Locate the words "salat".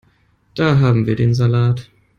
1.35-1.91